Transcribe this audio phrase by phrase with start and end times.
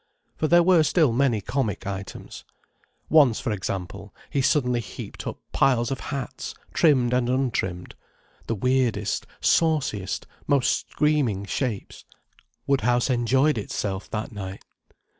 [0.35, 2.43] For there were still many comic items.
[3.07, 7.93] Once, for example, he suddenly heaped up piles of hats, trimmed and untrimmed,
[8.47, 12.03] the weirdest, sauciest, most screaming shapes.
[12.65, 14.63] Woodhouse enjoyed itself that night.